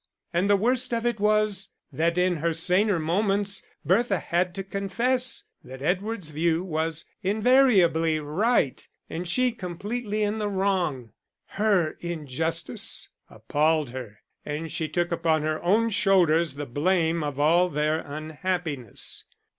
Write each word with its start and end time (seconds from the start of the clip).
And 0.33 0.49
the 0.49 0.55
worst 0.55 0.95
of 0.95 1.05
it 1.05 1.19
was 1.19 1.73
that 1.91 2.17
in 2.17 2.37
her 2.37 2.53
saner 2.53 2.97
moments 2.97 3.63
Bertha 3.85 4.17
had 4.17 4.55
to 4.55 4.63
confess 4.63 5.43
that 5.63 5.83
Edward's 5.83 6.31
view 6.31 6.63
was 6.63 7.05
invariably 7.21 8.17
right 8.19 8.87
and 9.11 9.27
she 9.27 9.51
completely 9.51 10.23
in 10.23 10.39
the 10.39 10.49
wrong. 10.49 11.11
Her 11.49 11.97
injustice 11.99 13.09
appalled 13.29 13.91
her, 13.91 14.21
and 14.43 14.71
she 14.71 14.89
took 14.89 15.11
upon 15.11 15.43
her 15.43 15.61
own 15.61 15.91
shoulders 15.91 16.55
the 16.55 16.65
blame 16.65 17.23
of 17.23 17.39
all 17.39 17.69
their 17.69 17.99
unhappiness. 17.99 19.25